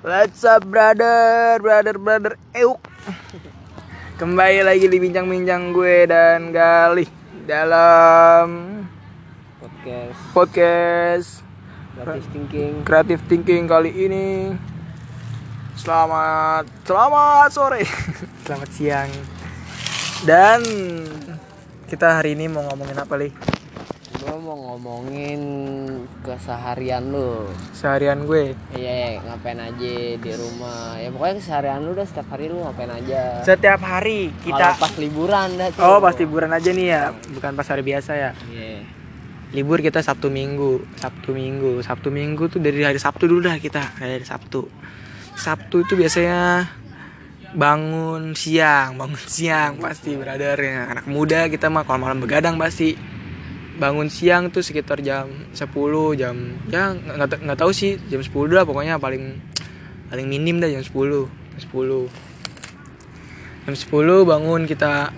[0.00, 2.80] What's up brother, brother, brother, euk.
[4.16, 7.04] Kembali lagi di bincang-bincang gue dan Galih
[7.44, 8.48] Dalam
[9.60, 10.16] podcast.
[10.32, 11.30] Podcast
[12.00, 12.80] gratis thinking.
[12.80, 14.56] Creative Thinking kali ini.
[15.76, 17.84] Selamat, selamat sore.
[18.48, 19.12] Selamat siang.
[20.24, 20.64] Dan
[21.92, 23.59] kita hari ini mau ngomongin apa Li?
[24.10, 25.40] Gue mau ngomongin
[26.26, 27.46] keseharian lu.
[27.70, 28.58] Seharian gue?
[28.74, 30.98] Iya ngapain aja di rumah.
[30.98, 33.46] Ya pokoknya keseharian lu udah setiap hari lu ngapain aja.
[33.46, 35.82] Setiap hari kita kita pas liburan dah tuh.
[35.86, 37.02] Oh pas liburan aja nih ya.
[37.14, 38.30] Bukan pas hari biasa ya.
[38.50, 38.82] Iya.
[39.54, 40.82] Libur kita Sabtu Minggu.
[40.98, 41.78] Sabtu Minggu.
[41.86, 43.94] Sabtu Minggu tuh dari hari Sabtu dulu dah kita.
[43.94, 44.66] Dari hari Sabtu.
[45.38, 46.66] Sabtu itu biasanya
[47.54, 48.98] bangun siang.
[48.98, 53.19] Bangun siang pasti brother ya anak muda kita mah kalau malam begadang pasti
[53.80, 55.64] bangun siang tuh sekitar jam 10
[56.20, 56.36] jam
[56.68, 59.40] ya nggak nggak- tahu sih jam 10 lah pokoknya paling
[60.12, 60.92] paling minim dah jam 10
[61.56, 62.04] jam 10
[63.64, 65.08] jam 10 bangun kita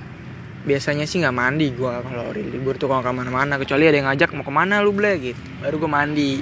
[0.62, 4.30] biasanya sih nggak mandi gua kalau libur tuh kalau ke mana-mana kecuali ada yang ngajak
[4.30, 5.18] mau ke mana lu ble?
[5.18, 5.40] gitu.
[5.58, 6.38] Baru gua mandi.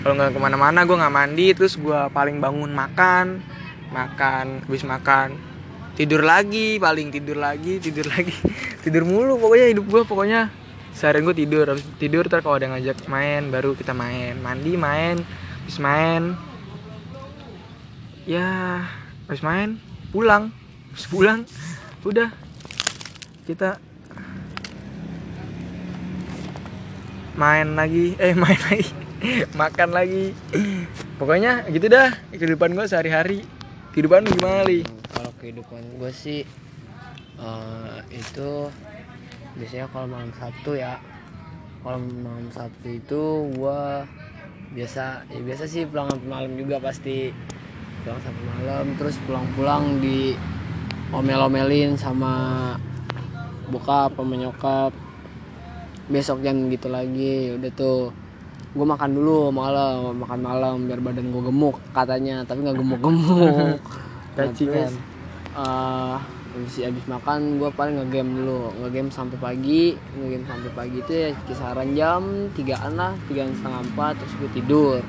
[0.00, 3.44] Kalau nggak ke mana-mana gua nggak mandi terus gua paling bangun makan
[3.92, 5.36] makan habis makan
[5.98, 8.32] tidur lagi paling tidur lagi tidur lagi
[8.86, 10.48] tidur mulu pokoknya hidup gua pokoknya
[10.94, 14.38] seharian gua tidur habis tidur terus kalau ada yang ngajak main baru kita main.
[14.38, 15.22] Mandi main
[15.64, 16.22] habis main
[18.26, 18.82] ya
[19.26, 19.78] habis main
[20.10, 20.50] pulang.
[20.92, 21.40] Habis pulang
[22.02, 22.30] udah.
[23.46, 23.78] Kita
[27.38, 29.00] main lagi eh main lagi
[29.54, 30.32] makan lagi.
[31.20, 33.44] Pokoknya gitu dah kehidupan gue sehari-hari.
[33.92, 34.86] Kehidupan gimana li?
[35.12, 36.40] Kalau kehidupan gue sih
[37.36, 38.70] eh, itu
[39.58, 40.94] biasanya kalau malam Sabtu ya.
[41.80, 43.22] Kalau malam Sabtu itu
[43.56, 43.80] gue
[44.70, 47.32] biasa ya biasa sih pulang malam juga pasti.
[48.04, 50.34] Pulang sampai malam terus pulang-pulang di
[51.10, 52.74] omel-omelin sama
[53.72, 54.92] bokap sama nyokap.
[56.10, 58.14] Besok jangan gitu lagi udah tuh.
[58.70, 62.46] Gue makan dulu malam makan malam biar badan gue gemuk katanya.
[62.46, 63.78] Tapi nggak gemuk-gemuk.
[64.30, 64.86] Nah, Cacingan.
[64.86, 64.94] terus,
[65.58, 66.16] eh,
[66.60, 68.68] habis habis makan gue paling ngegame dulu.
[68.84, 69.96] Ngegame sampai pagi.
[69.96, 73.16] Ngegame sampai pagi itu ya kisaran jam tigaan lah.
[73.24, 75.00] Tigaan setengah empat terus gue tidur.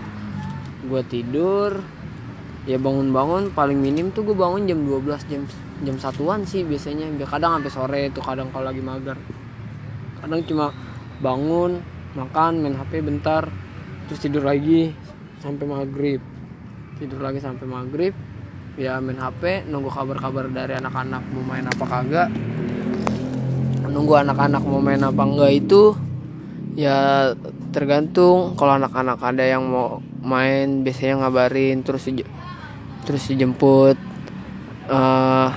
[0.88, 1.84] Gue tidur.
[2.63, 5.44] Ya bangun-bangun paling minim tuh gue bangun jam 12 jam
[5.84, 7.11] jam satuan sih biasanya.
[7.28, 9.19] Kadang sampai sore tuh kadang kalau lagi mager.
[10.23, 10.72] Kadang cuma
[11.19, 11.84] bangun
[12.16, 13.47] makan main hp bentar
[14.07, 14.95] terus tidur lagi
[15.44, 16.23] sampai maghrib.
[16.95, 18.16] Tidur lagi sampai maghrib
[18.80, 22.30] ya main hp nunggu kabar-kabar dari anak-anak mau main apa kagak.
[23.92, 25.96] Nunggu anak-anak mau main apa enggak itu
[26.80, 27.32] ya
[27.76, 28.56] tergantung.
[28.56, 32.30] Kalau anak-anak ada yang mau main biasanya ngabarin terus dij-
[33.04, 33.98] terus dijemput.
[34.88, 35.52] Eh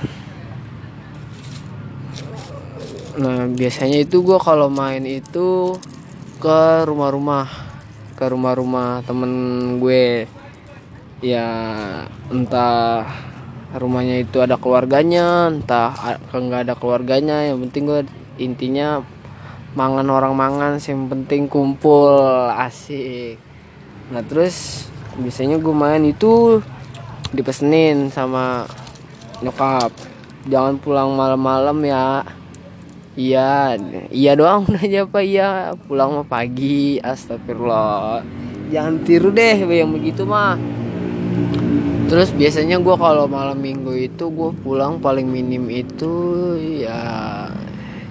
[3.15, 5.71] nah biasanya itu gua kalau main itu
[6.35, 7.47] ke rumah-rumah
[8.15, 9.31] ke rumah-rumah temen
[9.79, 10.27] gue
[11.23, 11.47] ya
[12.27, 13.07] entah
[13.75, 18.01] rumahnya itu ada keluarganya entah a- ke nggak ada keluarganya yang penting gue
[18.39, 19.03] intinya
[19.75, 22.15] mangan orang mangan yang penting kumpul
[22.55, 23.35] asik.
[24.11, 24.87] Nah terus
[25.19, 26.63] biasanya gue main itu
[27.35, 28.63] dipesenin sama
[29.43, 29.91] nyokap.
[30.47, 32.23] Jangan pulang malam-malam ya.
[33.15, 33.79] Iya
[34.11, 38.23] iya doang aja apa iya pulang mah pagi astagfirullah.
[38.71, 40.55] Jangan tiru deh yang begitu mah
[42.05, 46.13] terus biasanya gue kalau malam minggu itu gue pulang paling minim itu
[46.85, 47.01] ya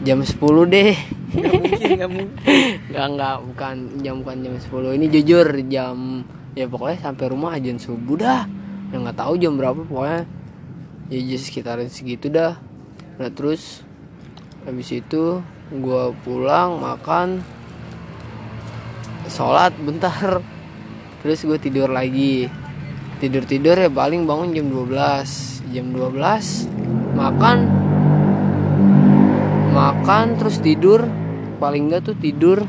[0.05, 0.37] jam 10
[0.69, 0.95] deh.
[1.35, 2.39] Nggak mungkin nggak mungkin.
[2.91, 5.97] Nggak nggak bukan jam bukan jam 10 ini jujur jam
[6.55, 8.43] ya pokoknya sampai rumah aja subuh dah.
[8.93, 10.23] Ya nggak tahu jam berapa pokoknya
[11.11, 12.59] ya just sekitaran segitu dah.
[13.19, 13.83] Nah terus
[14.63, 17.43] habis itu gua pulang makan
[19.27, 20.45] sholat bentar.
[21.25, 22.53] Terus gue tidur lagi
[23.23, 27.59] tidur tidur ya paling bangun jam 12 jam 12 makan.
[29.75, 31.07] Makan terus tidur.
[31.59, 32.63] Paling enggak tuh tidur.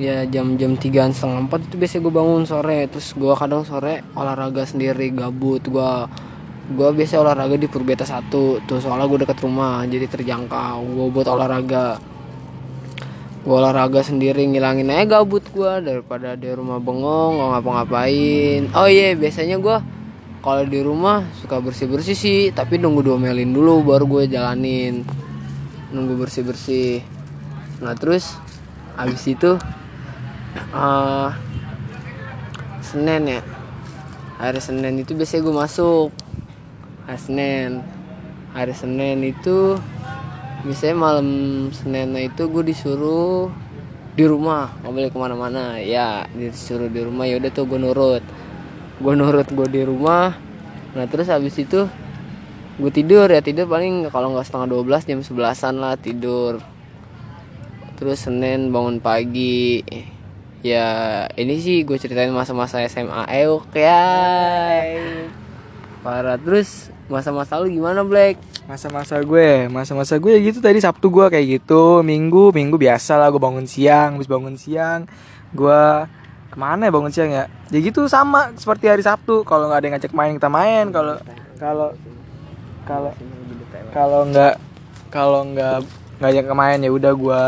[0.00, 2.86] Ya jam-jam tigaan setengah empat itu biasa gue bangun sore.
[2.90, 5.62] Terus gue kadang sore olahraga sendiri gabut.
[5.66, 6.06] Gue
[6.72, 8.62] gue biasa olahraga di Purbeta satu.
[8.62, 10.78] Tuh soalnya gue deket rumah jadi terjangkau.
[10.86, 11.98] Gue buat olahraga
[13.42, 18.70] gue olahraga sendiri ngilangin aja gabut gue daripada di rumah bengong nggak ngapa-ngapain.
[18.78, 19.76] Oh iya biasanya gue
[20.42, 25.02] kalau di rumah suka bersih bersih sih tapi nunggu diomelin dulu baru gue jalanin.
[25.90, 27.02] Nunggu bersih bersih
[27.82, 28.38] nah terus
[28.94, 29.58] habis itu
[30.54, 31.30] eh
[32.82, 33.42] Senin ya.
[34.38, 36.08] Hari Senin itu biasanya gue masuk.
[37.10, 37.70] Hari Senin.
[38.54, 39.80] Hari Senin itu
[40.62, 41.28] biasanya malam
[41.74, 43.50] Senin itu gue disuruh
[44.12, 45.64] di rumah nggak boleh ke mana-mana.
[45.82, 48.24] Ya disuruh di rumah ya udah tuh gue nurut.
[49.02, 50.38] Gue nurut gue di rumah.
[50.94, 51.88] Nah terus habis itu
[52.78, 56.62] gue tidur ya tidur paling kalau nggak setengah 12 jam 11an lah tidur.
[57.98, 59.82] Terus Senin bangun pagi.
[60.62, 64.06] Ya ini sih gue ceritain masa-masa SMA euk ya
[66.06, 66.38] parah.
[66.38, 68.40] Terus masa-masa lu gimana Black?
[68.64, 70.64] Masa-masa gue masa-masa gue gitu.
[70.64, 72.00] Tadi sabtu gue kayak gitu.
[72.00, 74.16] Minggu minggu biasa lah gue bangun siang.
[74.16, 75.04] Habis bangun siang
[75.52, 75.82] gue
[76.48, 77.44] ke mana ya bangun siang ya?
[77.68, 79.44] Ya gitu sama seperti hari sabtu.
[79.44, 80.84] Kalau nggak ada yang ngajak main kita main.
[80.88, 81.14] Kalau
[81.60, 81.88] kalau
[82.88, 83.12] kalau
[83.92, 84.54] kalau nggak
[85.12, 85.84] kalau nggak
[86.24, 87.40] ngajak main ya udah gue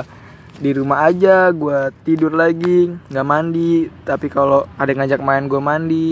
[0.60, 1.48] di rumah aja.
[1.56, 3.88] Gue tidur lagi nggak mandi.
[4.04, 6.10] Tapi kalau ada yang ngajak main gue mandi.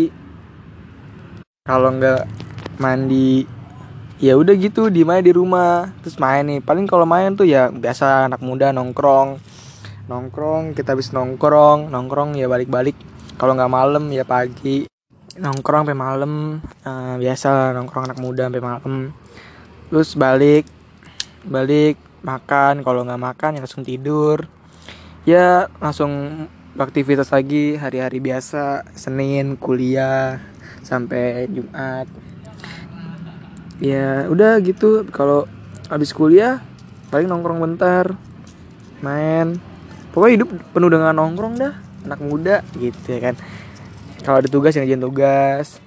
[1.62, 2.26] Kalau nggak
[2.82, 3.46] mandi.
[4.18, 5.94] Ya udah gitu di main di rumah.
[6.02, 6.58] Terus main nih.
[6.58, 9.38] Paling kalau main tuh ya biasa anak muda nongkrong.
[10.10, 11.90] Nongkrong kita habis nongkrong.
[11.90, 12.98] Nongkrong ya balik-balik.
[13.38, 14.90] Kalau nggak malam ya pagi.
[15.38, 16.58] Nongkrong sampai malam.
[16.82, 18.94] Eh, biasa nongkrong anak muda sampai malam.
[19.90, 20.66] Terus balik.
[21.46, 22.82] Balik makan.
[22.82, 24.46] Kalau nggak makan ya langsung tidur.
[25.26, 26.46] Ya langsung
[26.78, 28.86] aktivitas lagi hari-hari biasa.
[28.94, 30.38] Senin kuliah
[30.82, 32.06] sampai Jumat
[33.82, 35.02] ya udah gitu.
[35.10, 35.50] Kalau
[35.90, 36.62] habis kuliah
[37.10, 38.14] paling nongkrong bentar
[39.02, 39.58] main.
[40.14, 41.74] Pokoknya hidup penuh dengan nongkrong dah
[42.06, 43.34] anak muda gitu ya kan.
[44.22, 45.82] Kalau ada tugas yang tugas.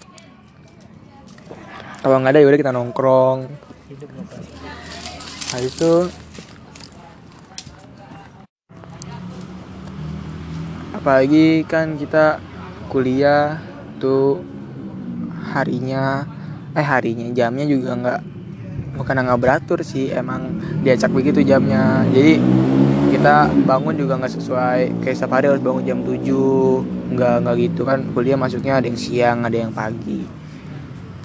[2.04, 3.40] Kalau nggak ada ya udah kita nongkrong.
[5.56, 5.94] Habis itu
[10.92, 12.42] apalagi kan kita
[12.90, 13.62] kuliah
[14.02, 14.42] tuh
[15.54, 16.26] harinya
[16.76, 18.20] eh harinya jamnya juga nggak
[19.00, 22.04] bukan nggak beratur sih emang diacak begitu jamnya.
[22.12, 22.40] Jadi
[23.16, 27.82] kita bangun juga nggak sesuai kayak setiap hari harus bangun jam 7 nggak nggak gitu
[27.88, 28.00] kan.
[28.12, 30.28] Kuliah masuknya ada yang siang ada yang pagi.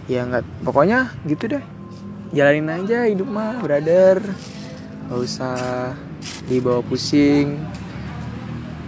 [0.07, 1.65] Ya nggak pokoknya gitu deh.
[2.31, 4.23] Jalanin aja hidup mah brother.
[5.11, 5.59] Gak usah
[6.47, 7.59] dibawa pusing.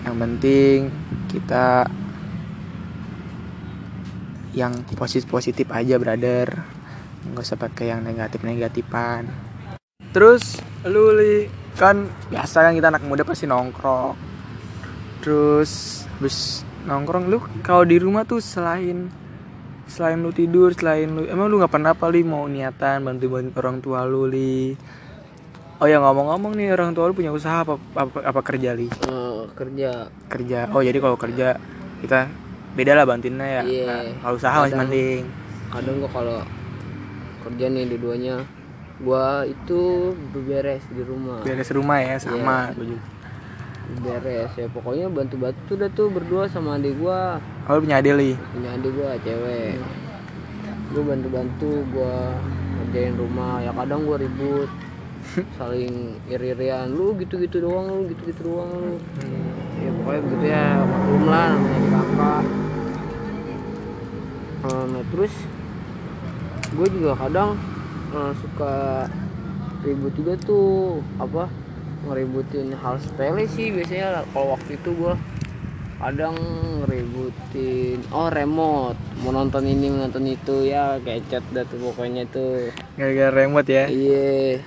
[0.07, 0.79] Yang penting
[1.27, 1.91] kita
[4.53, 6.49] yang positif positif aja brother.
[7.23, 9.53] Nggak usah pakai yang negatif negatifan
[10.13, 14.13] terus lu li kan biasa kan kita anak muda pasti nongkrong.
[15.25, 19.09] Terus habis nongkrong lu kalau di rumah tuh selain
[19.89, 23.51] selain lu tidur selain lu emang lu nggak pernah apa li mau niatan bantu bantu
[23.59, 24.77] orang tua lu li?
[25.83, 28.87] Oh ya ngomong-ngomong nih orang tua lu punya usaha apa apa, apa kerja li?
[28.87, 30.13] Eh, kerja.
[30.31, 30.71] Kerja.
[30.71, 31.57] Oh jadi kalau kerja
[32.05, 32.29] kita
[32.73, 33.63] beda lah bantuinnya ya.
[33.69, 33.87] Iya.
[33.87, 35.23] Nah, kalau usaha masih mending
[35.73, 36.41] kadang gua kalau
[37.49, 38.37] kerja nih dua-duanya
[39.01, 39.81] gua itu
[40.37, 41.41] beberes di rumah.
[41.41, 43.05] Beres rumah ya sama gua juga.
[44.01, 47.41] Beres ya pokoknya bantu-bantu dah tuh berdua sama adik gua.
[47.69, 49.81] Oh punya adil li punya adik gua cewek.
[50.93, 52.37] Gua bantu-bantu gua
[52.79, 53.65] ngerjain rumah.
[53.65, 54.69] Ya kadang gua ribut
[55.57, 58.95] saling iri-irian lu gitu-gitu doang lu gitu-gitu doang lu.
[59.83, 62.45] Ya pokoknya begitu ya maklum lah namanya kakak
[64.63, 65.35] Eh, nah terus
[66.71, 67.59] gue juga kadang
[68.15, 68.75] eh, suka
[69.83, 71.51] ribut juga tuh apa
[72.07, 75.15] ngeributin hal sepele sih biasanya kalau waktu itu gue
[75.99, 76.35] kadang
[76.83, 82.27] ngeributin oh remote mau nonton ini mau nonton itu ya kayak chat dah tuh pokoknya
[82.31, 82.71] tuh.
[82.95, 83.87] Gara-gara remote ya?
[83.91, 84.63] Iya.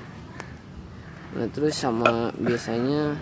[1.36, 3.20] Nah terus sama biasanya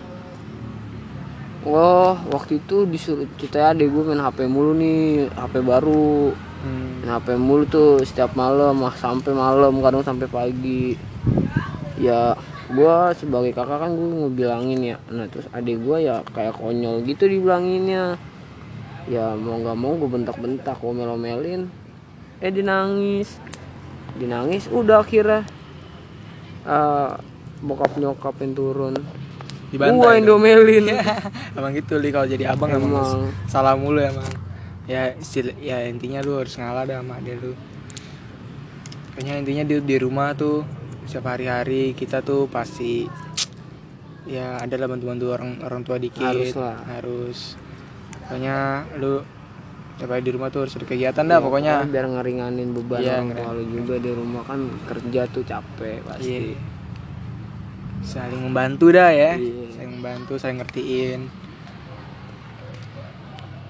[1.64, 6.36] Wah waktu itu disuruh cerita adek gue main HP mulu nih HP baru.
[6.60, 7.00] Hmm.
[7.00, 10.92] main HP mulu tuh setiap malam mah sampai malam kadang sampai pagi.
[11.96, 12.36] Ya
[12.68, 14.96] gua sebagai kakak kan gue ngebilangin ya.
[15.08, 18.20] Nah terus adik gua ya kayak konyol gitu dibilanginnya.
[19.08, 21.68] Ya mau nggak mau gue bentak-bentak gue melomelin
[22.44, 23.40] eh dinangis
[24.20, 25.48] dinangis udah akhirnya
[26.68, 27.12] eh
[27.64, 28.94] bokap nyokap yang turun.
[29.72, 30.84] Dibantai gua yang domelin.
[31.58, 32.12] Emang gitu li.
[32.12, 33.32] Kalau jadi abang emang, Emang.
[33.48, 34.28] salah mulu emang.
[34.84, 37.56] Ya istil- ya intinya lu harus ngalah dah sama dia lu
[39.14, 40.66] kayaknya intinya di di rumah tuh
[41.06, 43.06] setiap hari-hari kita tuh pasti
[44.26, 46.20] ya adalah bantu-bantu orang orang tua dikit.
[46.20, 46.76] Harus lah.
[46.84, 47.38] harus.
[48.24, 48.56] Pokoknya
[48.98, 49.20] lu
[49.94, 51.86] hari di rumah tuh harus ada kegiatan dah pokoknya.
[51.86, 54.42] biar ngeringanin beban Iya, orang tua lu juga di rumah.
[54.42, 56.28] Kan kerja tuh capek pasti.
[56.28, 56.73] Iya.
[58.04, 59.34] Saling membantu dah ya.
[59.40, 59.72] Iya.
[59.72, 61.20] saling membantu saling ngertiin.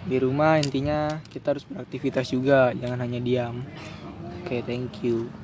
[0.04, 3.64] Di rumah intinya kita harus beraktivitas juga jangan hanya diam.
[4.44, 5.43] Oke thank you